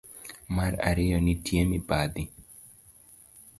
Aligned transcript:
Mar 0.55 0.73
ariyo, 0.89 1.17
nitie 1.25 1.61
mibadhi. 1.71 2.23